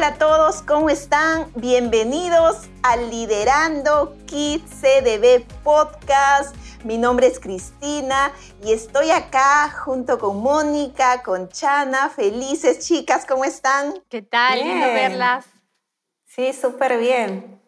[0.00, 1.52] Hola a todos, ¿cómo están?
[1.56, 6.56] Bienvenidos al Liderando Kids CDB Podcast.
[6.84, 8.32] Mi nombre es Cristina
[8.64, 12.08] y estoy acá junto con Mónica, con Chana.
[12.08, 13.92] Felices chicas, ¿cómo están?
[14.08, 14.54] ¿Qué tal?
[14.54, 14.68] Bien.
[14.68, 15.44] Lindo verlas.
[16.24, 17.60] Sí, súper bien.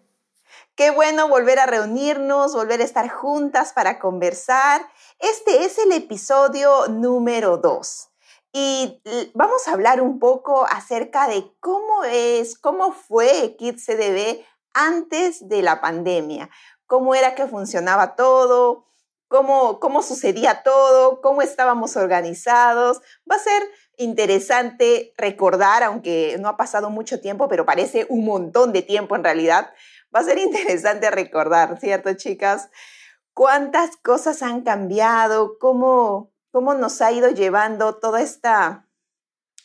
[0.74, 4.80] Qué bueno volver a reunirnos, volver a estar juntas para conversar.
[5.18, 8.08] Este es el episodio número 2
[8.52, 9.00] y
[9.34, 14.44] vamos a hablar un poco acerca de cómo es, cómo fue Kids CDB
[14.74, 16.50] antes de la pandemia,
[16.86, 18.86] cómo era que funcionaba todo,
[19.28, 23.00] cómo, cómo sucedía todo, cómo estábamos organizados.
[23.30, 23.62] Va a ser
[23.96, 29.24] interesante recordar, aunque no ha pasado mucho tiempo, pero parece un montón de tiempo en
[29.24, 29.72] realidad.
[30.14, 32.68] Va a ser interesante recordar, ¿cierto, chicas?
[33.32, 35.58] ¿Cuántas cosas han cambiado?
[35.58, 38.86] ¿Cómo, cómo nos ha ido llevando toda esta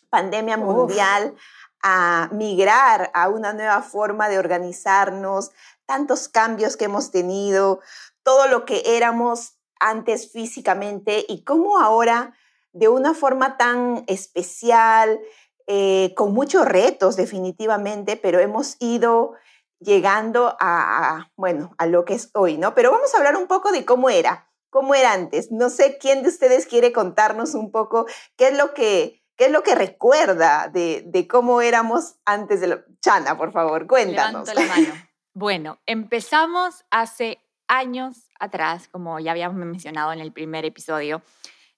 [0.10, 0.64] pandemia Uf.
[0.64, 1.36] mundial
[1.84, 5.52] a migrar a una nueva forma de organizarnos?
[5.86, 7.82] Tantos cambios que hemos tenido,
[8.24, 12.34] todo lo que éramos antes físicamente y cómo ahora,
[12.72, 15.20] de una forma tan especial,
[15.68, 19.34] eh, con muchos retos definitivamente, pero hemos ido
[19.80, 22.74] llegando a, a, bueno, a lo que es hoy, ¿no?
[22.74, 25.52] Pero vamos a hablar un poco de cómo era, cómo era antes.
[25.52, 29.52] No sé quién de ustedes quiere contarnos un poco qué es lo que, qué es
[29.52, 32.80] lo que recuerda de, de cómo éramos antes de lo...
[33.02, 34.48] Chana, por favor, cuéntanos.
[34.48, 35.08] Levanto la mano.
[35.34, 41.22] Bueno, empezamos hace años atrás, como ya habíamos mencionado en el primer episodio.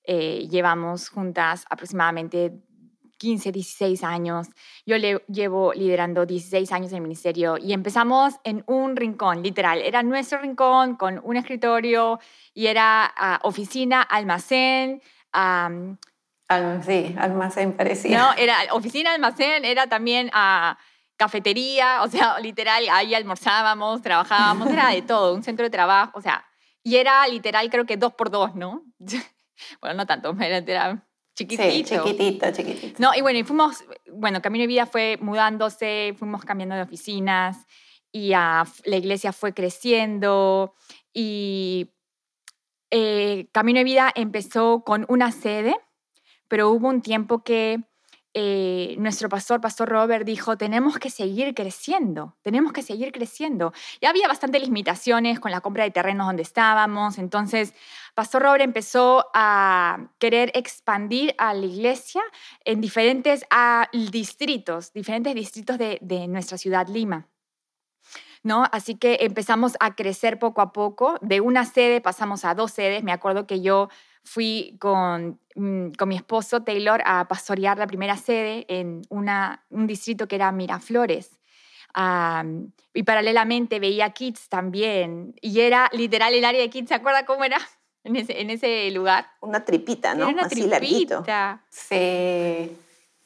[0.03, 2.53] Eh, llevamos juntas aproximadamente
[3.19, 4.47] 15, 16 años.
[4.85, 9.79] Yo le llevo liderando 16 años en el ministerio y empezamos en un rincón, literal.
[9.81, 12.19] Era nuestro rincón con un escritorio
[12.55, 15.01] y era ah, oficina, almacén.
[15.31, 15.99] Al-
[16.83, 18.17] sí, almacén parecía.
[18.17, 20.79] no, era oficina, almacén, era también ah,
[21.15, 26.21] cafetería, o sea, literal, ahí almorzábamos, trabajábamos, era de todo, un centro de trabajo, o
[26.21, 26.45] sea,
[26.81, 28.83] y era literal, creo que dos por dos, ¿no?
[29.81, 31.03] bueno, no tanto, era
[31.39, 31.69] chiquitito.
[31.71, 33.01] Sí, chiquitito, chiquitito.
[33.01, 37.65] No, y bueno, y fuimos, bueno, Camino de Vida fue mudándose, fuimos cambiando de oficinas
[38.11, 40.73] y la iglesia fue creciendo
[41.13, 41.91] y
[42.91, 45.75] eh, Camino de Vida empezó con una sede,
[46.47, 47.79] pero hubo un tiempo que
[48.35, 53.73] eh, nuestro pastor, Pastor Robert, dijo, tenemos que seguir creciendo, tenemos que seguir creciendo.
[54.01, 57.73] Ya había bastantes limitaciones con la compra de terrenos donde estábamos, entonces
[58.13, 62.21] Pastor Robert empezó a querer expandir a la iglesia
[62.65, 63.45] en diferentes
[64.11, 67.27] distritos, diferentes distritos de, de nuestra ciudad Lima.
[68.41, 68.63] ¿No?
[68.71, 71.17] Así que empezamos a crecer poco a poco.
[71.21, 73.03] De una sede pasamos a dos sedes.
[73.03, 73.89] Me acuerdo que yo
[74.23, 79.87] fui con, mm, con mi esposo Taylor a pastorear la primera sede en una, un
[79.87, 81.37] distrito que era Miraflores.
[81.93, 85.33] Am, y paralelamente veía Kids también.
[85.41, 86.89] Y era literal el área de Kids.
[86.89, 87.57] ¿Se acuerda cómo era
[88.03, 89.27] en ese, en ese lugar?
[89.41, 90.25] Una tripita, ¿no?
[90.25, 91.15] Era una Así larguito.
[91.23, 91.63] tripita.
[91.69, 92.77] Sí.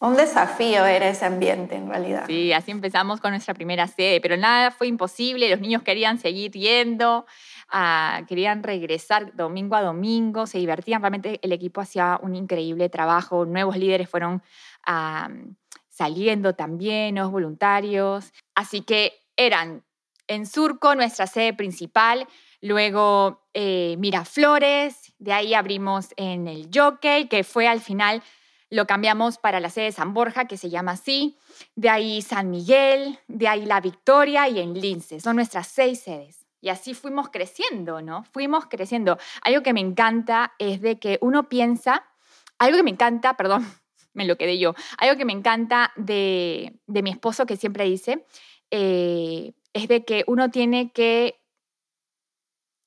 [0.04, 2.26] Un desafío era ese ambiente en realidad.
[2.28, 6.52] Sí, así empezamos con nuestra primera sede, pero nada fue imposible, los niños querían seguir
[6.52, 7.26] yendo,
[7.70, 13.46] ah, querían regresar domingo a domingo, se divertían, realmente el equipo hacía un increíble trabajo,
[13.46, 14.44] nuevos líderes fueron
[14.86, 15.30] ah,
[15.88, 19.86] saliendo también, nuevos voluntarios, así que eran
[20.28, 22.28] en Surco nuestra sede principal,
[22.60, 28.22] luego eh, Miraflores, de ahí abrimos en el Jockey, que fue al final
[28.74, 31.38] lo cambiamos para la sede de San Borja, que se llama así,
[31.76, 35.20] de ahí San Miguel, de ahí La Victoria y en Lince.
[35.20, 36.48] Son nuestras seis sedes.
[36.60, 38.24] Y así fuimos creciendo, ¿no?
[38.24, 39.20] Fuimos creciendo.
[39.44, 42.04] Algo que me encanta es de que uno piensa,
[42.58, 43.64] algo que me encanta, perdón,
[44.14, 48.26] me lo quedé yo, algo que me encanta de, de mi esposo que siempre dice,
[48.72, 51.40] eh, es de que uno tiene que,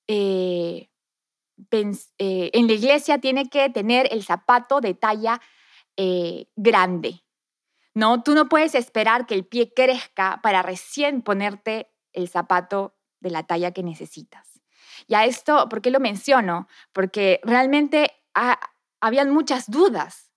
[0.09, 0.89] eh,
[1.71, 5.41] eh, en la iglesia tiene que tener el zapato de talla
[5.97, 7.23] eh, grande.
[7.95, 8.23] ¿no?
[8.23, 13.45] Tú no puedes esperar que el pie crezca para recién ponerte el zapato de la
[13.45, 14.61] talla que necesitas.
[15.07, 16.69] Y a esto, ¿por qué lo menciono?
[16.93, 18.61] Porque realmente ha-
[19.01, 20.31] habían muchas dudas,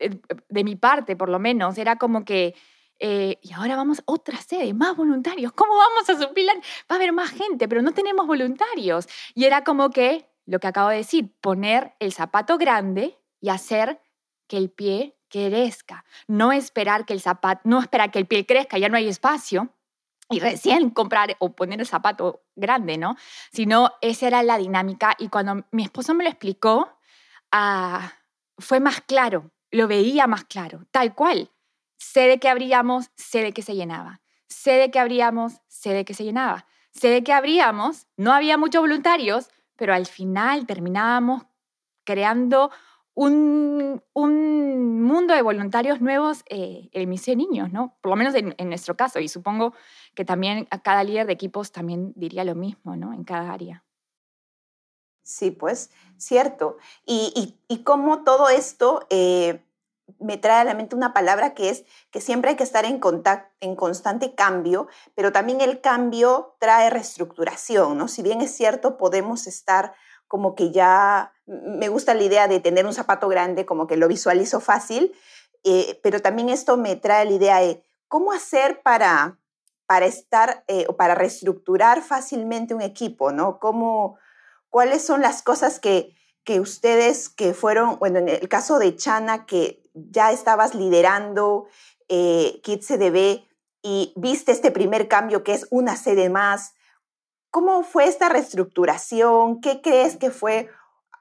[0.00, 1.78] eh, de mi parte por lo menos.
[1.78, 2.54] Era como que,
[2.98, 5.52] eh, y ahora vamos a otra sede, más voluntarios.
[5.52, 6.46] ¿Cómo vamos a suplir?
[6.48, 6.54] Va
[6.88, 9.06] a haber más gente, pero no tenemos voluntarios.
[9.34, 14.00] Y era como que, lo que acabo de decir, poner el zapato grande y hacer
[14.46, 16.04] que el pie crezca.
[16.28, 19.70] No esperar que el zapato, no esperar que el pie crezca, ya no hay espacio
[20.30, 23.16] y recién comprar o poner el zapato grande, ¿no?
[23.52, 26.98] Sino esa era la dinámica y cuando mi esposo me lo explicó,
[27.52, 28.12] ah,
[28.58, 31.50] fue más claro, lo veía más claro, tal cual.
[31.98, 34.20] sé de que abríamos, sé de que se llenaba.
[34.48, 36.66] Sé de que abríamos, sé de que se llenaba.
[36.92, 41.44] Sé de que abríamos, no había muchos voluntarios, pero al final terminábamos
[42.04, 42.70] creando
[43.14, 47.96] un, mundo de voluntarios nuevos eh, de Niños, ¿no?
[48.00, 49.20] Por lo menos en, nuestro caso.
[49.20, 49.74] Y supongo
[50.14, 53.12] que también a cada líder de equipos también diría lo mismo, ¿no?
[53.12, 53.84] En cada área.
[55.22, 56.76] Sí, pues, cierto.
[57.06, 59.64] Y, y, cómo todo esto eh,
[60.18, 63.00] me trae a la mente una palabra que es que siempre hay que estar en,
[63.60, 68.08] en constante cambio, pero también el cambio trae reestructuración, ¿no?
[68.08, 69.94] Si bien es cierto, podemos estar
[70.28, 74.08] como que ya, me gusta la idea de tener un zapato grande, como que lo
[74.08, 75.12] visualizo fácil,
[75.62, 79.38] eh, pero también esto me trae la idea de cómo hacer para,
[79.86, 83.58] para estar eh, o para reestructurar fácilmente un equipo, ¿no?
[83.58, 84.18] ¿Cómo,
[84.68, 86.14] ¿Cuáles son las cosas que,
[86.44, 91.66] que ustedes que fueron, bueno, en el caso de Chana, que ya estabas liderando
[92.08, 93.46] eh, CDB
[93.82, 96.74] y viste este primer cambio que es una sede más.
[97.50, 99.60] ¿Cómo fue esta reestructuración?
[99.60, 100.68] ¿Qué crees que fue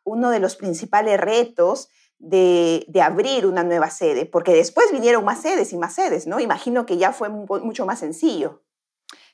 [0.03, 1.89] uno de los principales retos
[2.19, 4.25] de, de, abrir una nueva sede?
[4.25, 6.39] Porque después vinieron más sedes y más sedes, ¿no?
[6.39, 8.61] Imagino que ya fue mucho más sencillo.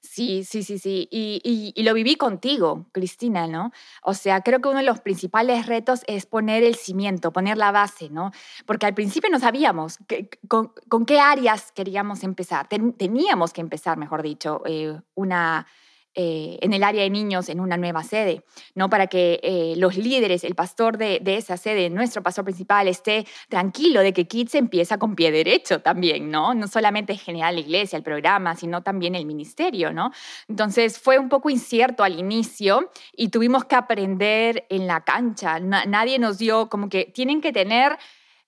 [0.02, 1.10] Sí, sí, sí, sí.
[1.12, 3.72] Y, lo viví contigo, Cristina, ¿no?
[4.02, 7.72] O sea, creo que uno de los principales retos es poner el cimiento, poner la
[7.72, 8.32] base, ¿no?
[8.66, 10.00] Porque al principio no sabíamos
[10.48, 12.68] con, qué áreas queríamos empezar.
[12.70, 15.68] teníamos que empezar, mejor dicho, eh, una
[16.16, 18.90] eh, en el área de niños en una nueva sede, ¿no?
[18.90, 24.02] Para que eh, los líderes, el pastor de, esa sede, nuestro pastor principal, esté tranquilo
[24.02, 26.56] de que Kids empieza con pie derecho también, ¿no?
[26.56, 30.12] No solamente generar la iglesia, el programa, sino también el ministerio, ¿no?
[30.48, 35.60] Entonces fue un poco incierto al inicio y tuvimos que aprender en la cancha.
[35.60, 37.98] nadie nos dio como que tienen que tener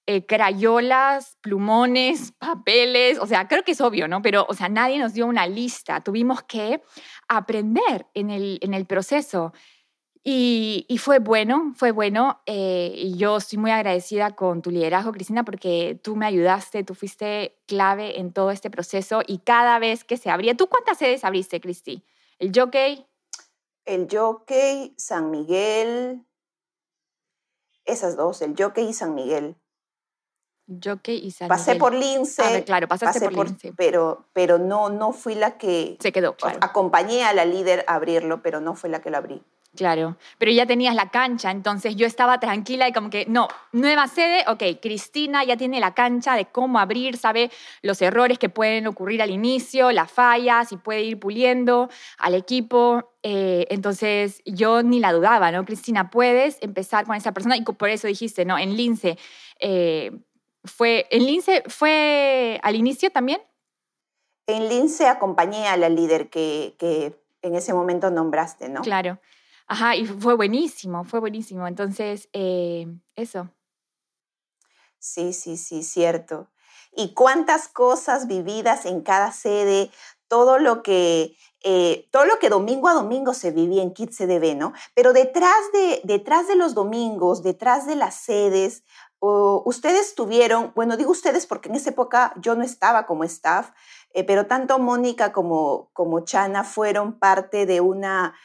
[0.07, 4.21] eh, crayolas, plumones, papeles, o sea, creo que es obvio, ¿no?
[4.21, 6.81] Pero, o sea, nadie nos dio una lista, tuvimos que
[7.27, 9.53] aprender en el, en el proceso.
[10.23, 12.41] Y, fue bueno, fue bueno.
[12.45, 16.93] Eh, y yo estoy muy agradecida con tu liderazgo, Cristina, porque tú me ayudaste, tú
[16.93, 21.23] fuiste clave en todo este proceso y cada vez que se abría, ¿tú cuántas sedes
[21.23, 22.03] abriste, Cristi?
[22.37, 23.07] ¿El Jockey?
[23.85, 26.23] El Jockey, San Miguel,
[27.85, 29.55] esas dos, el Jockey y San Miguel.
[30.83, 32.41] Jockey y San Pasé por Lince.
[32.43, 33.73] Ah, claro, pasaste por, Lince.
[33.75, 35.97] Pero, pero no, no fui la que...
[35.99, 36.59] Se quedó, claro.
[36.61, 39.43] Acompañé a la líder a abrirlo, pero no fue la que lo abrí.
[39.73, 44.09] Claro, pero ya tenías la cancha, entonces yo estaba tranquila y como que, no, nueva
[44.09, 47.49] sede, ok, Cristina ya tiene la cancha de cómo abrir, sabe
[47.81, 53.13] los errores que pueden ocurrir al inicio, las fallas y puede ir puliendo al equipo.
[53.23, 55.63] Eh, entonces yo ni la dudaba, ¿no?
[55.63, 58.57] Cristina, puedes empezar con esa persona y por eso dijiste, ¿no?
[58.57, 59.17] En Lince.
[59.61, 60.11] Eh,
[60.63, 63.41] fue, ¿En Lince fue al inicio también?
[64.47, 68.81] En Lince acompañé a la líder que, que en ese momento nombraste, ¿no?
[68.81, 69.19] Claro.
[69.67, 71.67] Ajá, y fue buenísimo, fue buenísimo.
[71.67, 73.49] Entonces, eh, eso.
[74.99, 76.49] Sí, sí, sí, cierto.
[76.93, 79.89] Y cuántas cosas vividas en cada sede,
[80.27, 84.55] todo lo que, eh, todo lo que domingo a domingo se vivía en Kids CDB,
[84.55, 84.73] ¿no?
[84.93, 88.83] Pero detrás de, detrás de los domingos, detrás de las sedes,
[89.21, 93.69] ustedes tuvieron, bueno, digo ustedes porque en esa época yo no estaba como staff,
[94.13, 98.35] eh, pero tanto Mónica como, como Chana fueron parte de una,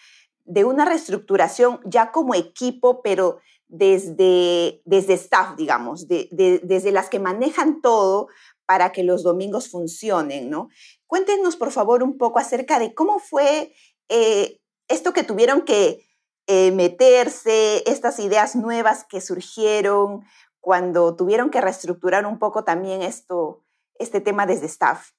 [0.44, 7.80] de una reestructuración ya como equipo, pero desde, desde staff, digamos, desde las que manejan
[7.80, 8.28] todo
[8.66, 10.68] para que los domingos funcionen, ¿no?
[11.06, 13.72] Cuéntenos, por favor, un poco acerca de cómo fue
[14.08, 16.06] eh, esto que tuvieron que
[16.48, 20.24] eh, meterse, estas ideas nuevas que surgieron,
[20.66, 23.62] cuando tuvieron que reestructurar un poco también esto,
[24.00, 25.12] este tema desde staff.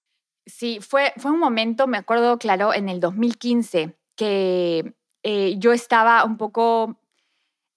[0.45, 6.25] Sí, fue, fue un momento, me acuerdo claro, en el 2015, que eh, yo estaba
[6.25, 6.99] un poco,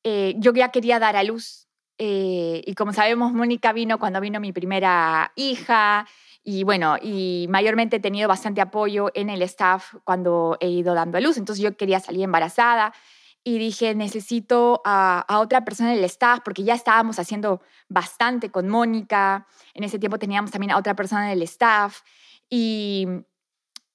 [0.02, 1.68] eh, yo ya quería dar a luz.
[1.96, 6.08] Eh, y como sabemos, Mónica vino cuando vino mi primera hija.
[6.42, 11.18] Y bueno, y mayormente he tenido bastante apoyo en el staff cuando he ido dando
[11.18, 11.36] a luz.
[11.36, 12.92] Entonces yo quería salir embarazada
[13.42, 18.68] y dije, necesito a, otra persona en el staff, porque ya estábamos haciendo bastante con
[18.68, 22.02] Mónica, en ese tiempo teníamos también a otra persona en el staff,
[22.50, 23.06] y,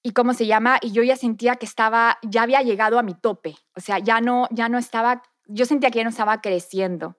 [0.02, 3.14] y cómo se llama, y yo ya sentía que estaba, ya había llegado a mi
[3.14, 7.18] tope, o sea, ya no, ya no estaba, yo sentía que ya no estaba creciendo.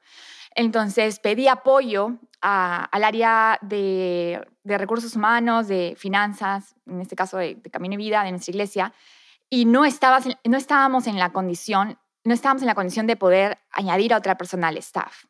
[0.57, 7.57] Entonces pedí apoyo al área de, de, recursos humanos, de finanzas, en este caso de,
[7.57, 8.95] de Camino y Vida, de nuestra iglesia,
[9.51, 13.59] y no, estabas, no estábamos en la condición no estábamos en la condición de poder
[13.71, 15.25] añadir a otra persona al staff.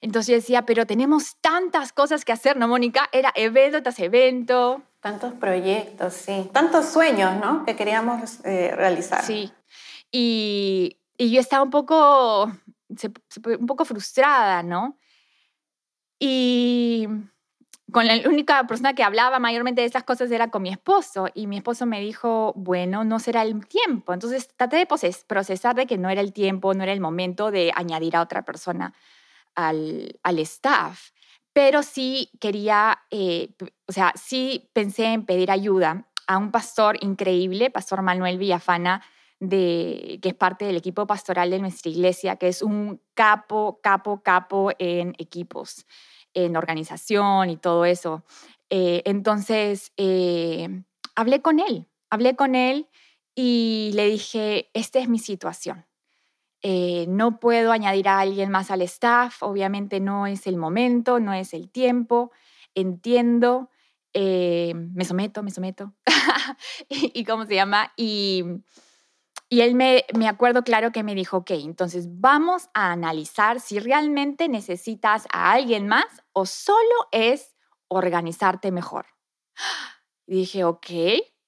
[0.00, 3.08] Entonces yo decía, pero tenemos tantas cosas que hacer, ¿no, Mónica?
[3.12, 4.82] Era evento tras evento.
[5.00, 6.50] Tantos proyectos, sí.
[6.52, 7.64] Tantos sueños, ¿no?
[7.64, 9.22] Que queríamos eh, realizar.
[9.22, 9.52] Sí.
[10.10, 14.98] Y, y, yo estaba un poco, un poco frustrada, ¿no?
[16.18, 17.08] Y
[17.92, 21.46] con la única persona que hablaba mayormente de estas cosas era con mi esposo y
[21.46, 24.12] mi esposo me dijo, bueno, no será el tiempo.
[24.12, 24.86] Entonces traté de
[25.26, 28.42] procesar de que no era el tiempo, no era el momento de añadir a otra
[28.42, 28.94] persona
[29.54, 31.10] al, al staff,
[31.52, 33.50] pero sí quería, eh,
[33.86, 39.02] o sea, sí pensé en pedir ayuda a un pastor increíble, Pastor Manuel Villafana,
[39.38, 44.22] de, que es parte del equipo pastoral de nuestra iglesia, que es un capo, capo,
[44.22, 45.84] capo en equipos
[46.34, 48.24] en organización y todo eso.
[48.70, 50.82] Eh, entonces, eh,
[51.14, 52.88] hablé con él, hablé con él
[53.34, 55.86] y le dije, esta es mi situación.
[56.62, 61.32] Eh, no puedo añadir a alguien más al staff, obviamente no es el momento, no
[61.32, 62.30] es el tiempo,
[62.74, 63.70] entiendo,
[64.14, 65.92] me someto, me someto.
[66.88, 67.92] y, y, cómo se llama?
[67.96, 68.44] Y,
[69.52, 73.78] y él me, me acuerdo claro que me dijo, ok, entonces vamos a analizar si
[73.80, 76.78] realmente necesitas a alguien más o solo
[77.10, 77.54] es
[77.88, 79.04] organizarte mejor.
[80.26, 80.86] Y dije, ok,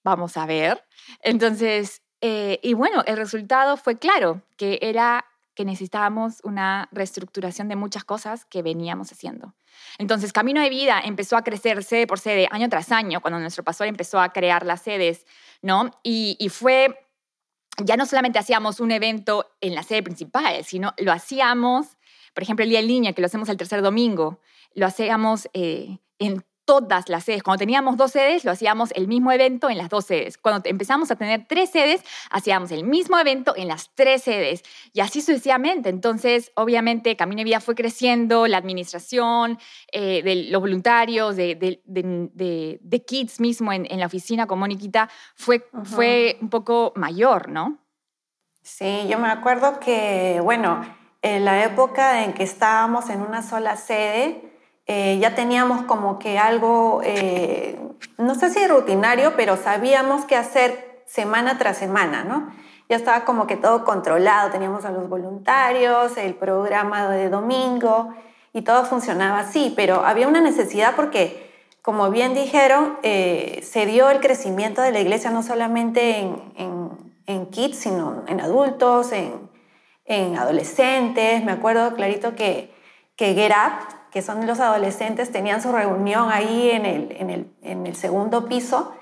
[0.02, 0.84] vamos a ver.
[1.20, 7.76] Entonces, eh, y bueno, el resultado fue claro, que era que necesitábamos una reestructuración de
[7.76, 9.54] muchas cosas que veníamos haciendo.
[9.96, 13.64] Entonces, Camino de Vida empezó a crecer sede por sede, año tras año, cuando nuestro
[13.64, 15.25] pastor empezó a crear las sedes,
[15.62, 15.92] ¿no?
[16.02, 17.03] Y, y fue
[17.82, 21.96] ya no solamente hacíamos un evento en la sede principal, sino lo hacíamos,
[22.34, 24.40] por ejemplo, el Día del Niño, que lo hacemos el tercer domingo,
[24.74, 27.42] lo hacíamos eh, en todas las sedes.
[27.42, 30.38] Cuando teníamos dos sedes, lo hacíamos el mismo evento en las dos sedes.
[30.38, 34.62] Cuando empezamos a tener tres sedes, hacíamos el mismo evento en las tres sedes.
[34.92, 35.88] Y así sucesivamente.
[35.88, 39.59] Entonces, obviamente, Camino de Vida fue creciendo, la administración,
[39.92, 41.54] eh, de los voluntarios, de,
[41.85, 47.78] de, Kids mismo en, la oficina con Moniquita, fue, fue un poco mayor, ¿no?
[48.62, 50.80] Sí, yo me acuerdo que, bueno,
[51.21, 54.53] en la época en que estábamos en una sola sede,
[54.86, 57.78] eh, ya teníamos como que algo, eh,
[58.18, 62.52] no sé si rutinario, pero sabíamos qué hacer semana tras semana, ¿no?
[62.88, 68.14] Ya estaba como que todo controlado, teníamos a los voluntarios, el programa de domingo
[68.52, 71.50] y todo funcionaba así, pero había una necesidad porque,
[71.80, 76.90] como bien dijeron, eh, se dio el crecimiento de la iglesia no solamente en,
[77.26, 79.50] en, kids, sino en adultos, en,
[80.04, 81.42] en, adolescentes.
[81.42, 82.72] Me acuerdo clarito que,
[83.16, 87.52] que Get Up, que son los adolescentes, tenían su reunión ahí en el, en el,
[87.62, 88.94] en el segundo piso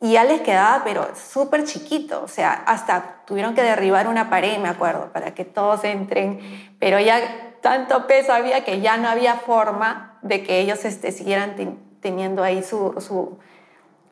[0.00, 4.58] y ya les quedaba, pero súper chiquito, o sea, hasta tuvieron que derribar una pared,
[4.58, 6.38] me acuerdo, para que todos entren,
[6.78, 7.20] pero ya
[7.60, 11.56] tanto peso había que ya no había forma de que ellos este, siguieran
[11.98, 13.38] teniendo ahí su, su,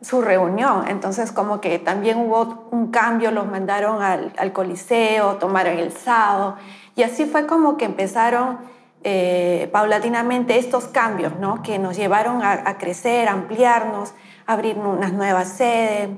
[0.00, 0.88] su, reunión.
[0.88, 6.56] Entonces, como que también hubo un cambio, los mandaron al, al Coliseo, tomaron el sábado,
[6.96, 8.58] y así fue como que empezaron
[9.04, 11.62] eh, paulatinamente estos cambios ¿no?
[11.62, 14.12] que nos llevaron a, crecer, a ampliarnos,
[14.46, 16.10] a abrir unas nuevas sedes.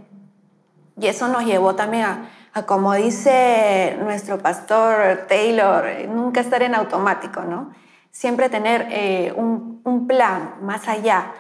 [0.97, 7.43] Y eso nos llevó también a, como dice nuestro pastor Taylor, nunca estar en automático,
[7.43, 7.71] ¿no?
[8.11, 11.33] Siempre tener eh, un, plan más allá.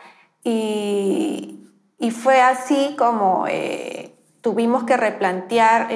[0.44, 1.68] Y,
[1.98, 5.88] y fue así como eh, tuvimos que replantear,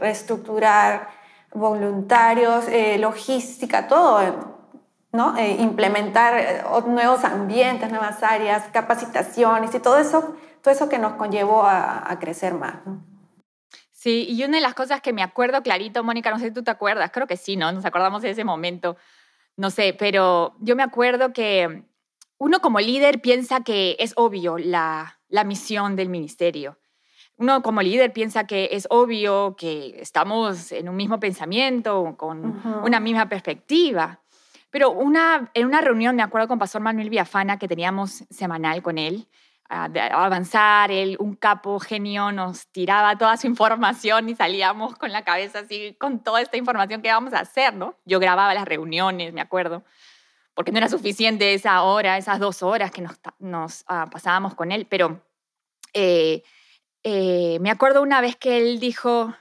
[0.00, 1.08] reestructurar
[1.54, 2.66] voluntarios,
[2.98, 4.57] logística, todo
[5.12, 5.36] ¿no?
[5.36, 11.14] Eh, implementar eh, nuevos ambientes, nuevas áreas, capacitaciones y todo eso, todo eso que nos
[11.14, 12.76] conllevó a, crecer más.
[13.92, 16.62] Sí, y una de las cosas que me acuerdo clarito, Mónica, no sé si tú
[16.62, 17.72] te acuerdas, creo que sí, ¿no?
[17.72, 18.96] Nos acordamos de ese momento,
[19.56, 21.84] no sé, pero yo me acuerdo que
[22.38, 26.78] uno como líder piensa que es obvio la, la misión del ministerio.
[27.36, 32.98] Uno como líder piensa que es obvio que estamos en un mismo pensamiento, con una
[32.98, 34.20] misma perspectiva.
[34.70, 34.96] Pero
[35.54, 39.26] en una reunión, me acuerdo con Pastor Manuel Viafana, que teníamos semanal con él,
[39.68, 39.84] a,
[40.24, 45.60] avanzar, él, un capo genio, nos tiraba toda su información y salíamos con la cabeza
[45.60, 47.96] así, con toda esta información que íbamos a hacer, ¿no?
[48.04, 49.84] Yo grababa las reuniones, me acuerdo,
[50.54, 54.72] porque no era suficiente esa hora, esas dos horas que nos, nos ah, pasábamos con
[54.72, 55.22] él, pero
[55.92, 56.42] eh,
[57.04, 59.34] eh, me acuerdo una vez que él dijo,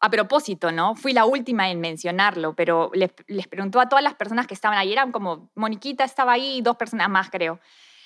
[0.00, 0.94] a propósito, ¿no?
[0.94, 3.10] Fui la última en mencionarlo, pero les,
[3.48, 6.76] preguntó a todas las personas que estaban ahí, eran como, Moniquita estaba ahí y dos
[6.76, 7.60] personas más, creo,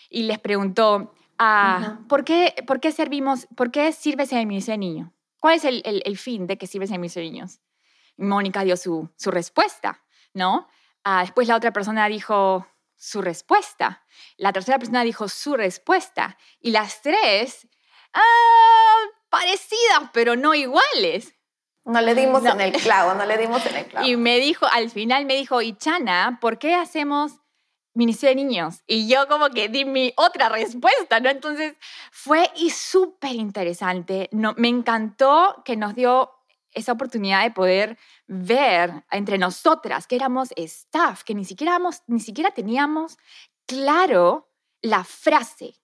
[0.08, 4.74] y les preguntó, ah, ¿por, qué, ¿por qué servimos, por qué sirves en el Ministerio
[4.74, 5.10] de Niños?
[5.40, 7.60] ¿Cuál es el, el, fin de que sirves en el Ministerio de Niños?
[8.16, 10.04] Y Mónica dio su, su respuesta,
[10.34, 10.68] ¿no?
[11.02, 12.66] Ah, después la otra persona dijo
[12.96, 14.04] su respuesta.
[14.36, 16.36] La tercera persona dijo su respuesta.
[16.60, 17.66] Y las tres,
[18.12, 18.96] ah,
[19.30, 21.34] parecidas, pero no iguales.
[21.90, 24.06] No le dimos en el clavo, no le dimos en el clavo.
[24.06, 27.32] Y me dijo, al final me dijo, y Chana, ¿por qué hacemos
[27.94, 28.82] Ministerio de Niños?
[28.86, 31.28] Y yo como que di mi otra respuesta, ¿no?
[31.28, 31.74] Entonces
[32.12, 34.28] fue y súper interesante.
[34.32, 36.30] No, me encantó que nos dio
[36.72, 42.52] esa oportunidad de poder ver entre nosotras que éramos staff, que ni siquiera, ni siquiera
[42.52, 43.18] teníamos
[43.66, 44.48] claro
[44.80, 45.74] la frase,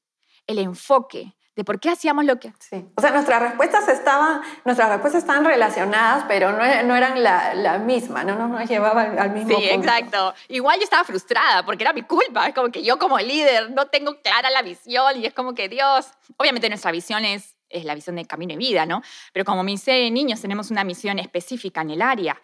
[0.47, 2.53] el enfoque, de por qué hacíamos lo que...
[2.59, 2.85] Sí.
[2.95, 7.79] O sea, nuestras respuestas estaban, nuestras respuestas estaban relacionadas, pero no, no eran la, la,
[7.79, 10.35] misma, no nos llevaban al mismo Sí, exacto.
[10.49, 13.87] Igual yo estaba frustrada porque era mi culpa, es como que yo como líder no
[13.87, 17.95] tengo clara la visión y es como que Dios, obviamente nuestra visión es, es la
[17.95, 19.03] visión de camino y vida, ¿no?
[19.33, 22.39] Pero como mis niños tenemos una misión específica en el área.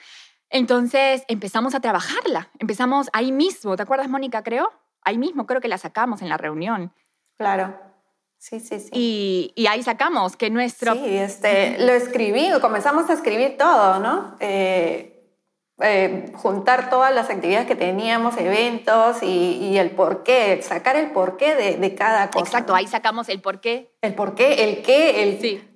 [0.49, 4.73] Entonces empezamos a trabajarla, empezamos ahí mismo, ¿te acuerdas, Mónica, creo?
[5.02, 6.95] Ahí mismo creo que la sacamos en la reunión.
[7.37, 7.92] Claro.
[8.43, 8.91] Sí, sí, sí.
[8.93, 10.95] Y, y, ahí sacamos que nuestro...
[10.95, 14.37] Sí, este, lo escribí, comenzamos a escribir todo, ¿no?
[14.41, 15.31] Eh,
[15.81, 21.55] eh, juntar todas las actividades que teníamos, eventos y, y, el porqué, sacar el porqué
[21.55, 22.45] de, de cada cosa.
[22.45, 23.95] Exacto, ahí sacamos el porqué.
[24.03, 25.41] El porqué, el qué, el...
[25.41, 25.69] Sí.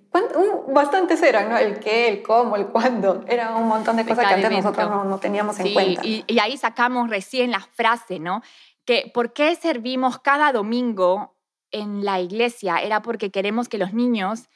[0.67, 1.57] Bastantes eran, ¿no?
[1.59, 3.25] El qué, el cómo, el cuándo.
[3.29, 6.05] Era un montón de cosas que antes nosotros no, no teníamos en cuenta.
[6.05, 8.43] Y, y ahí sacamos recién la frase, ¿no?
[8.85, 11.36] Que ¿por qué servimos cada domingo
[11.81, 14.49] en la iglesia era porque queremos que los niños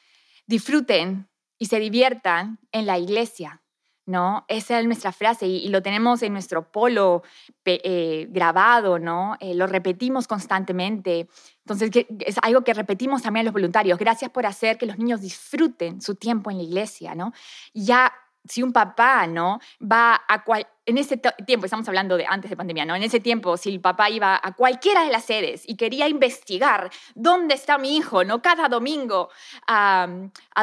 [0.47, 3.61] disfruten y se diviertan en la iglesia,
[4.05, 4.45] ¿no?
[4.47, 7.21] Esa es nuestra frase y, lo tenemos en nuestro polo
[7.65, 9.37] eh, grabado, ¿no?
[9.39, 11.27] Eh, lo repetimos constantemente.
[11.59, 13.99] Entonces, es algo que repetimos también a los voluntarios.
[13.99, 17.31] Gracias por hacer que los niños disfruten su tiempo en la iglesia, ¿no?
[17.73, 18.11] Ya
[18.47, 19.59] si un papá, ¿no?
[19.79, 22.95] Va a cual, en ese tiempo, estamos hablando de antes de pandemia, ¿no?
[22.95, 26.89] En ese tiempo, si el papá iba a cualquiera de las sedes y quería investigar
[27.15, 28.41] dónde está mi hijo, ¿no?
[28.41, 29.29] Cada domingo,
[29.67, 30.07] a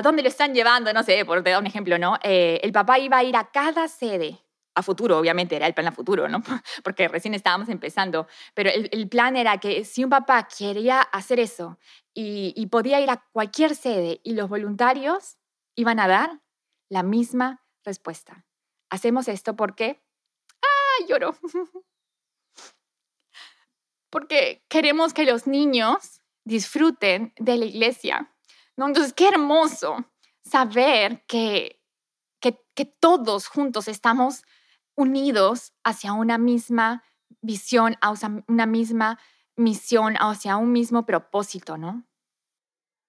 [0.03, 2.19] dónde lo están llevando, no sé, por dar un ejemplo, ¿no?
[2.23, 4.39] Eh, el papá iba a ir a cada sede
[4.75, 6.41] a futuro, obviamente, era el plan a futuro, ¿no?
[6.85, 11.79] Porque recién estábamos empezando, pero el, plan era que si un papá quería hacer eso
[12.15, 15.37] y, y podía ir a cualquier sede y los voluntarios
[15.75, 16.41] iban a dar
[16.89, 18.45] la misma Respuesta.
[18.91, 20.03] Hacemos esto porque...
[20.63, 21.07] ¡Ah!
[21.09, 21.35] Lloro.
[24.11, 28.35] porque queremos que los niños disfruten de la iglesia.
[28.77, 28.87] ¿no?
[28.89, 30.05] Entonces, qué hermoso
[30.45, 31.81] saber que,
[32.41, 34.43] que, que todos juntos estamos
[34.95, 37.03] unidos hacia una misma
[37.41, 39.19] visión, hacia una misma
[39.57, 42.07] misión, hacia un mismo propósito, ¿no?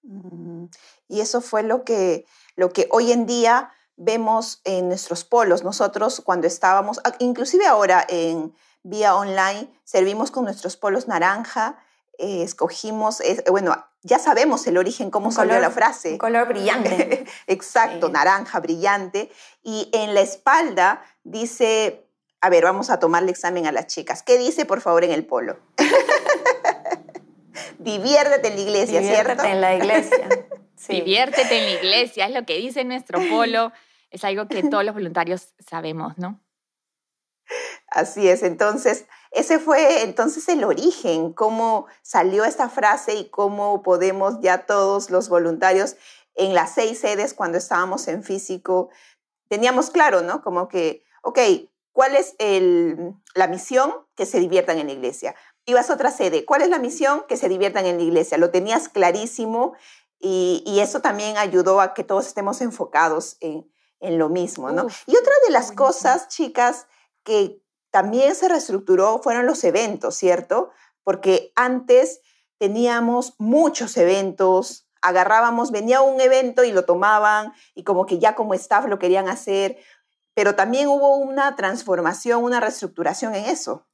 [0.02, 0.66] Mm,
[1.08, 2.24] y eso fue lo que,
[2.56, 5.62] lo que hoy en día vemos en nuestros polos.
[5.62, 11.78] Nosotros cuando estábamos, inclusive ahora en vía online, servimos con nuestros polos naranja,
[12.18, 16.16] eh, escogimos, bueno, ya sabemos el origen, cómo salió la frase.
[16.16, 17.26] color brillante.
[17.46, 19.30] Exacto, naranja, brillante.
[19.62, 22.06] Y en la espalda dice,
[22.40, 24.22] a ver, vamos a tomarle examen a las chicas.
[24.22, 25.58] ¿Qué dice, por favor, en el polo?
[27.78, 30.28] Diviértete en la iglesia, Diviértete en la iglesia.
[30.88, 33.72] Diviértete en la iglesia, es lo que dice nuestro polo
[34.10, 36.40] es algo que todos los voluntarios sabemos, ¿no?
[37.88, 44.40] Así es, entonces, ese fue entonces el origen, cómo salió esta frase y cómo podemos
[44.40, 45.96] ya todos los voluntarios
[46.34, 48.90] en las seis sedes cuando estábamos en físico,
[49.48, 50.42] teníamos claro, ¿no?
[50.42, 51.38] Como que, ok,
[51.92, 53.92] ¿cuál es el, la misión?
[54.14, 55.34] Que se diviertan en la iglesia.
[55.66, 57.24] Ibas a otra sede, ¿cuál es la misión?
[57.28, 58.38] Que se diviertan en la iglesia.
[58.38, 59.74] Lo tenías clarísimo
[60.20, 63.68] y, y eso también ayudó a que todos estemos enfocados en,
[64.00, 64.86] en lo mismo, ¿no?
[65.06, 66.86] y otra de las cosas, chicas,
[67.22, 70.70] que también se reestructuró fueron los eventos, ¿cierto?
[71.02, 72.20] Porque antes
[72.58, 78.54] teníamos muchos eventos, agarrábamos, venía un evento y lo tomaban y como que ya como
[78.54, 79.78] staff lo querían hacer,
[80.34, 83.86] pero también hubo una transformación, una reestructuración en eso.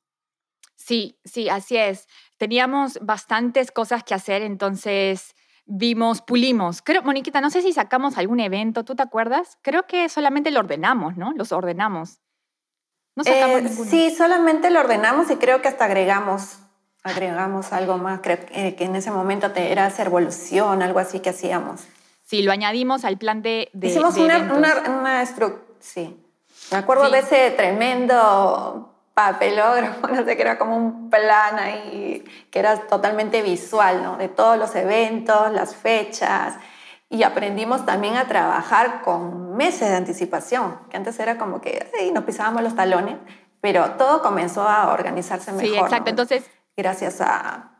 [0.77, 2.07] Sí, sí, así es.
[2.37, 5.35] Teníamos bastantes cosas que hacer, entonces
[5.66, 6.81] vimos, pulimos.
[6.83, 9.59] Creo, Moniquita, no sé si sacamos algún evento, ¿tú te acuerdas?
[9.62, 11.33] Creo que solamente lo ordenamos, ¿no?
[11.33, 12.20] Los ordenamos.
[13.14, 16.59] No sacamos eh, Sí, solamente lo ordenamos y creo que hasta agregamos,
[17.02, 18.20] agregamos algo más.
[18.22, 21.83] Creo que, en ese momento era hacer evolución, algo así que hacíamos.
[22.22, 25.26] Sí, lo añadimos al plan de, de Hicimos una, una,
[25.81, 26.16] sí.
[26.72, 32.59] Me acuerdo de ese tremendo papelógrafo, no sé, que era como un plan ahí, que
[32.59, 34.18] era totalmente visual, ¿no?
[34.18, 36.55] De todos los eventos, las fechas.
[37.09, 42.24] Y aprendimos también a trabajar con meses de anticipación, que antes era como que nos
[42.24, 43.16] pisábamos los talones,
[43.62, 45.66] Pero todo comenzó a organizarse mejor.
[45.66, 46.11] Sí, exacto.
[46.11, 47.76] Entonces, gracias a,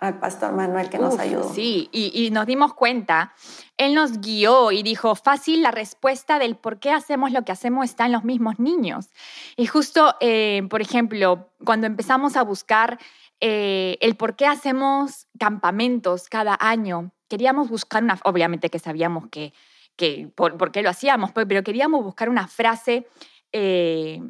[0.00, 1.52] al pastor Manuel que nos ayudó.
[1.52, 3.34] Sí, y, nos dimos cuenta,
[3.76, 7.84] él nos guió y dijo, fácil, la respuesta del por qué hacemos lo que hacemos
[7.84, 9.10] está en los mismos niños.
[9.56, 12.98] Y justo, eh, por ejemplo, cuando empezamos a buscar
[13.40, 19.52] eh, el por qué hacemos campamentos cada año, queríamos buscar una, obviamente que sabíamos que,
[19.96, 23.06] que por, qué lo hacíamos, pero queríamos buscar una frase,
[23.52, 24.20] eh,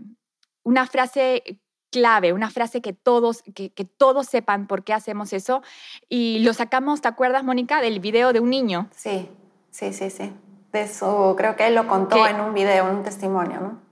[0.65, 5.63] una frase clave, una frase que todos, que, todos sepan por qué hacemos eso.
[6.09, 8.89] Y lo sacamos, ¿te acuerdas, Mónica, del video de un niño?
[8.95, 9.29] Sí,
[9.71, 10.33] sí, sí, sí.
[10.73, 13.91] De eso creo que él lo contó en un video, en un testimonio, ¿no?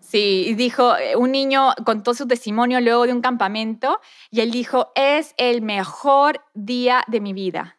[0.00, 4.50] Sí, y dijo, eh, un niño contó su testimonio luego de un campamento y él
[4.50, 7.78] dijo, es el mejor día de mi vida.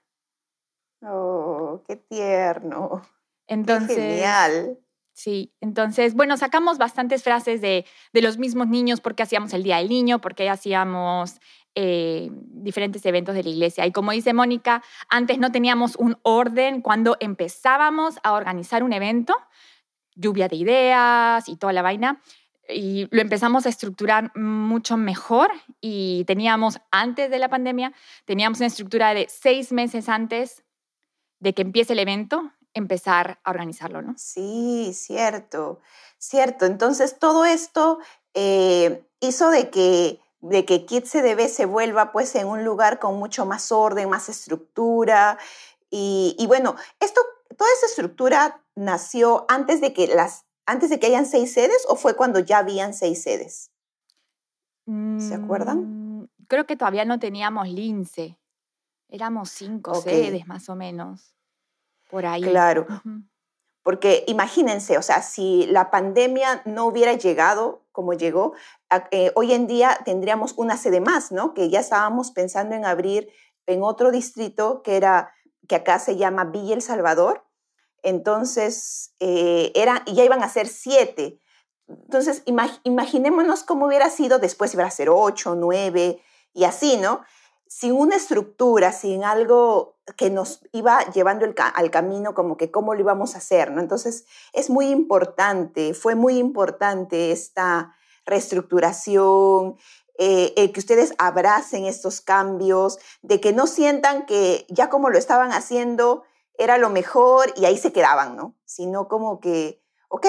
[1.01, 3.01] Oh, qué tierno.
[3.47, 4.77] Entonces, qué genial.
[5.19, 9.89] Sí, entonces, bueno, sacamos bastantes frases de, los mismos niños, porque hacíamos el Día del
[9.89, 11.41] Niño, porque hacíamos
[11.75, 13.86] eh, diferentes eventos de la iglesia.
[13.86, 19.36] Y como dice Mónica, antes no teníamos un orden cuando empezábamos a organizar un evento,
[20.15, 22.21] lluvia de ideas y toda la vaina,
[22.69, 25.51] y lo empezamos a estructurar mucho mejor
[25.82, 27.91] y teníamos, antes de la pandemia,
[28.23, 30.63] teníamos una estructura de seis meses antes
[31.41, 34.15] de que empiece el evento, empezar a organizarlo, ¿no?
[34.17, 35.79] Sí, cierto,
[36.17, 36.65] cierto.
[36.65, 37.99] Entonces todo esto
[38.34, 43.45] eh, hizo de que, de que CDB se vuelva pues en un lugar con mucho
[43.45, 45.38] más orden, más estructura.
[45.91, 47.21] Y, bueno, esto,
[47.58, 51.95] toda esa estructura nació antes de que las, antes de que hayan seis sedes o
[51.95, 53.71] fue cuando ya habían seis sedes?
[54.86, 56.21] ¿Se acuerdan?
[56.21, 58.39] Mm, creo que todavía no teníamos lince.
[59.08, 61.36] Éramos cinco sedes más o menos
[62.09, 62.41] por ahí.
[62.41, 62.87] Claro.
[63.83, 68.53] Porque imagínense, o sea, si la pandemia no hubiera llegado como llegó,
[69.11, 71.53] eh, hoy en día tendríamos una sede más, ¿no?
[71.53, 73.29] Que ya estábamos pensando en abrir
[73.65, 75.33] en otro distrito que era,
[75.67, 77.45] que acá se llama Villa El Salvador.
[78.03, 81.39] Entonces, eh, era, ya iban a ser siete.
[81.87, 82.43] Entonces,
[82.83, 86.21] imaginémonos cómo hubiera sido después, iba a ser ocho, nueve
[86.53, 87.21] y así, ¿no?
[87.69, 93.01] Sin una estructura, sin algo que nos iba llevando al camino, como que cómo lo
[93.01, 93.79] íbamos a hacer, ¿no?
[93.79, 99.77] Entonces, es muy importante, fue muy importante esta reestructuración,
[100.17, 105.51] eh, que ustedes abracen estos cambios, de que no sientan que ya como lo estaban
[105.51, 106.23] haciendo
[106.58, 108.55] era lo mejor y ahí se quedaban, ¿no?
[108.65, 110.25] Sino como que, ok,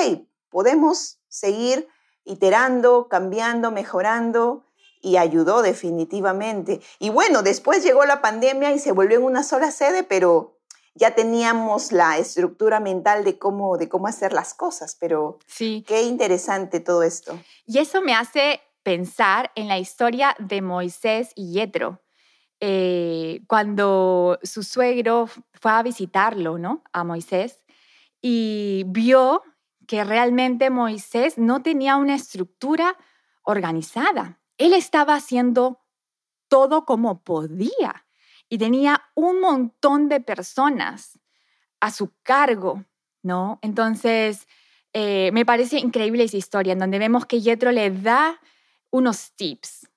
[0.51, 1.89] podemos seguir
[2.25, 4.67] iterando, cambiando, mejorando
[5.01, 6.81] y ayudó definitivamente.
[6.99, 10.59] Y bueno, después llegó la pandemia y se volvió en una sola sede, pero
[10.95, 15.85] ya teníamos la estructura mental de cómo, de cómo hacer las cosas, pero sí.
[15.87, 17.39] qué interesante todo esto.
[17.67, 22.01] Y eso me hace pensar en la historia de Moisés y Yetro.
[22.63, 26.83] Eh, cuando su suegro fue a visitarlo, ¿no?
[26.93, 27.65] A Moisés,
[28.21, 29.43] y vio
[29.87, 32.99] que realmente Moisés no tenía una estructura
[33.43, 35.81] organizada él estaba haciendo
[36.49, 38.07] todo como podía
[38.51, 41.19] y tenía un montón de personas
[41.81, 42.85] a su cargo,
[43.23, 43.59] ¿no?
[43.63, 44.47] Entonces,
[44.93, 48.39] eh, me parece increíble esa historia en donde vemos que Yetro le da
[48.91, 49.89] unos tips,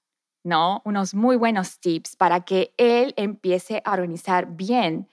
[0.43, 0.82] ¿no?
[0.86, 5.10] Unos muy buenos tips para que él empiece a organizar bien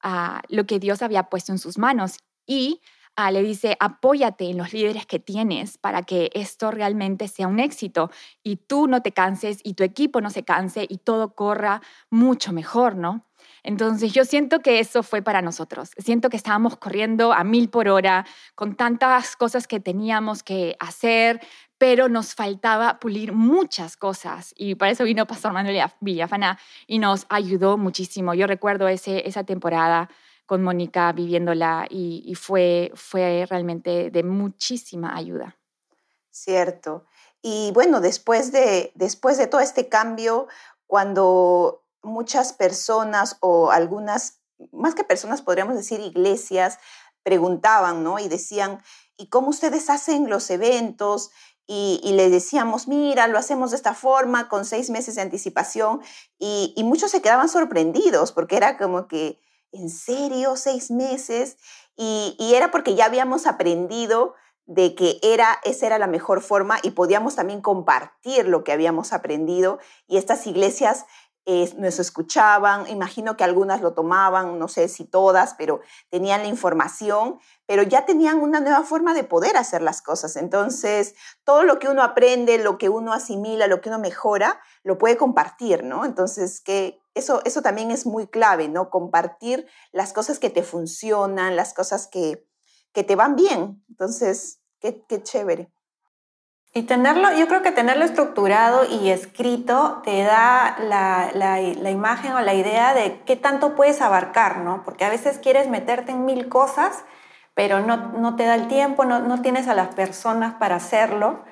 [0.00, 2.80] ah, lo que Dios había puesto en sus manos y
[3.16, 7.60] Ah, le dice, apóyate en los líderes que tienes para que esto realmente sea un
[7.60, 8.10] éxito
[8.42, 12.52] y tú no te canses y tu equipo no se canse y todo corra mucho
[12.52, 13.24] mejor, ¿no?
[13.62, 15.90] Entonces yo siento que eso fue para nosotros.
[15.96, 21.40] Siento que estábamos corriendo a mil por hora con tantas cosas que teníamos que hacer,
[21.78, 24.52] pero nos faltaba pulir muchas cosas.
[24.56, 28.34] Y para eso vino Pastor Manuel Villafana y nos ayudó muchísimo.
[28.34, 30.10] Yo recuerdo ese, esa temporada
[30.46, 35.56] con Mónica viviéndola y, fue, fue realmente de muchísima ayuda.
[36.30, 37.06] Cierto.
[37.40, 40.48] Y bueno, después de, después de todo este cambio,
[40.86, 44.40] cuando muchas personas o algunas,
[44.72, 46.78] más que personas, podríamos decir iglesias,
[47.22, 48.18] preguntaban, ¿no?
[48.18, 48.82] Y decían,
[49.16, 51.30] ¿y cómo ustedes hacen los eventos?
[51.66, 56.02] Y, y les decíamos, mira, lo hacemos de esta forma, con seis meses de anticipación.
[56.38, 59.40] Y, y muchos se quedaban sorprendidos porque era como que,
[59.74, 60.56] ¿en serio?
[60.56, 61.58] ¿Seis meses?
[61.96, 64.34] Y, era porque ya habíamos aprendido
[64.66, 69.12] de que era, esa era la mejor forma y podíamos también compartir lo que habíamos
[69.12, 71.04] aprendido y estas iglesias
[71.76, 77.38] nos escuchaban, imagino que algunas lo tomaban, no sé si todas, pero tenían la información,
[77.66, 80.36] pero ya tenían una nueva forma de poder hacer las cosas.
[80.36, 84.96] Entonces, todo lo que uno aprende, lo que uno asimila, lo que uno mejora, lo
[84.96, 86.06] puede compartir, ¿no?
[86.06, 88.90] Entonces, que eso, eso también es muy clave, ¿no?
[88.90, 92.46] Compartir las cosas que te funcionan, las cosas que,
[92.92, 93.84] que te van bien.
[93.88, 95.70] Entonces, qué, qué chévere.
[96.76, 102.32] Y tenerlo, yo creo que tenerlo estructurado y escrito te da la, la, la, imagen
[102.32, 104.82] o la idea de qué tanto puedes abarcar, ¿no?
[104.82, 107.04] Porque a veces quieres meterte en mil cosas,
[107.54, 111.44] pero no, no te da el tiempo, no, no, tienes a las personas para hacerlo.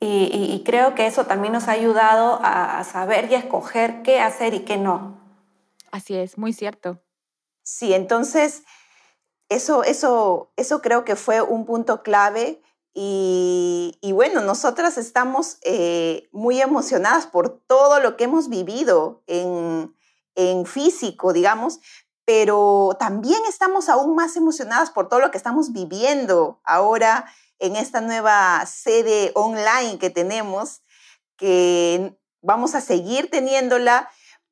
[0.00, 4.02] Y, y, creo que eso también nos ha ayudado a, a saber y a escoger
[4.02, 5.18] qué hacer y qué no.
[5.90, 7.02] Así es, muy cierto.
[7.64, 8.62] Sí, entonces,
[9.48, 12.62] eso, eso, eso creo que fue un punto clave
[13.00, 19.94] y, bueno, nosotras estamos eh, muy emocionadas por todo lo que hemos vivido en,
[20.34, 21.78] en físico, digamos,
[22.24, 27.26] pero también estamos aún más emocionadas por todo lo que estamos viviendo ahora
[27.58, 30.82] en esta nueva sede online que tenemos,
[31.36, 34.08] que vamos a seguir teniéndola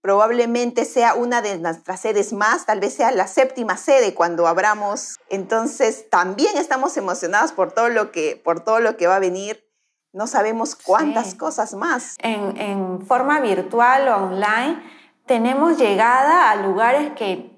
[0.06, 5.16] probablemente sea una de nuestras sedes más, tal vez sea la séptima sede cuando abramos.
[5.30, 9.64] Entonces, también estamos emocionados por todo lo que, por todo lo que va a venir.
[10.12, 12.14] No sabemos cuántas cosas más.
[12.20, 14.80] En, en, forma virtual o online,
[15.26, 17.50] tenemos llegada a lugares que,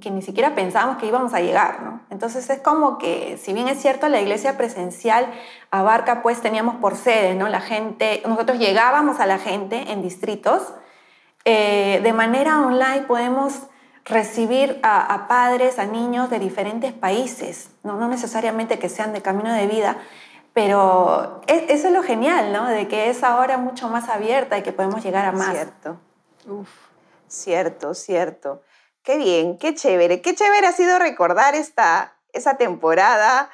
[0.00, 2.00] que ni siquiera pensábamos que íbamos a llegar, ¿no?
[2.08, 5.26] Entonces es como que, si bien es cierto, la iglesia presencial
[5.70, 7.48] abarca, pues teníamos por sedes, ¿no?
[7.48, 10.62] La gente, nosotros llegábamos a la gente en distritos,
[11.44, 13.54] eh, de manera online podemos
[14.04, 18.08] recibir a, padres, a niños de diferentes países, ¿no?
[18.08, 19.96] necesariamente que sean de camino de vida,
[20.52, 22.66] pero e, eso es lo genial, ¿no?
[22.66, 25.50] De que es ahora mucho más abierta y que podemos llegar a más.
[25.50, 25.98] Cierto.
[27.28, 28.62] Cierto, cierto.
[29.02, 30.20] Qué bien, qué chévere.
[30.20, 33.50] Qué chévere ha sido recordar esta, esa temporada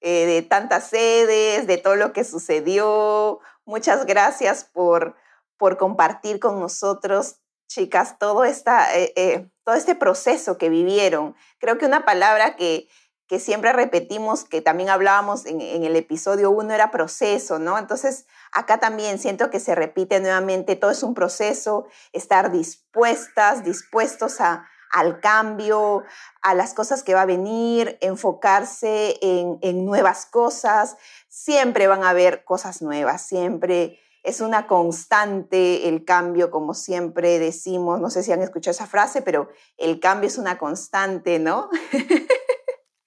[0.00, 3.40] eh, de tantas sedes, de todo lo que sucedió.
[3.64, 5.14] Muchas gracias por
[5.60, 7.36] por compartir con nosotros,
[7.68, 11.36] chicas, todo, esta, eh, eh, todo este proceso que vivieron.
[11.58, 12.88] Creo que una palabra que,
[13.30, 17.78] que siempre repetimos, que también hablábamos en, el episodio 1, era proceso, ¿no?
[17.78, 24.40] Entonces, acá también siento que se repite nuevamente, todo es un proceso, estar dispuestas, dispuestos
[24.40, 26.02] a, al cambio,
[26.42, 30.96] a las cosas que va a venir, enfocarse en, en nuevas cosas.
[31.28, 38.00] Siempre van a haber cosas nuevas, siempre es una constante el cambio, como siempre decimos,
[38.00, 41.70] no sé si han escuchado esa frase, pero el cambio es una constante, ¿no?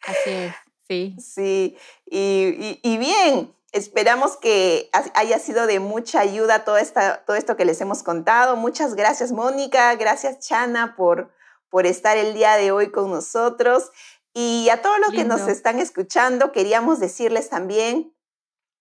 [0.05, 0.55] Así es,
[0.87, 1.15] sí.
[1.19, 7.65] Sí, y, bien, esperamos que haya sido de mucha ayuda todo, esta, todo esto que
[7.65, 8.55] les hemos contado.
[8.55, 11.31] Muchas gracias, Mónica, gracias, Chana, por,
[11.69, 13.91] por estar el día de hoy con nosotros.
[14.33, 18.13] Y a todos los que nos están escuchando, queríamos decirles también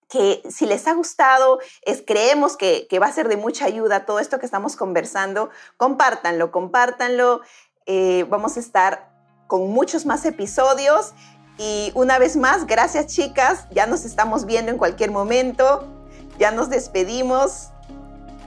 [0.08, 4.18] que si les ha gustado, es, creemos que, va a ser de mucha ayuda todo
[4.18, 7.40] esto que estamos conversando, compártanlo, compártanlo.
[7.86, 9.11] Eh, vamos a estar
[9.52, 11.12] con muchos más episodios.
[11.58, 15.86] Y una vez más, gracias chicas, ya nos estamos viendo en cualquier momento,
[16.38, 17.68] ya nos despedimos.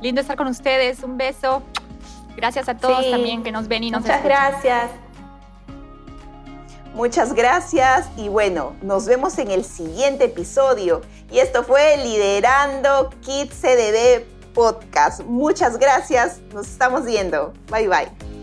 [0.01, 1.61] Lindo estar con ustedes, un beso.
[2.35, 4.89] Gracias a todos también que nos ven y nos Muchas gracias.
[6.95, 11.01] Muchas gracias y bueno, nos vemos en el siguiente episodio.
[11.29, 15.21] Y esto fue Liderando Kids CDB Podcast.
[15.21, 17.53] Muchas gracias, nos estamos viendo.
[17.69, 18.34] Bye bye.